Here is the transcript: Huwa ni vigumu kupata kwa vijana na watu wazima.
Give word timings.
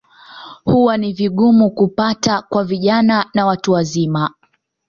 Huwa 0.65 0.97
ni 0.97 1.13
vigumu 1.13 1.69
kupata 1.71 2.41
kwa 2.41 2.63
vijana 2.63 3.29
na 3.33 3.45
watu 3.45 3.71
wazima. 3.71 4.33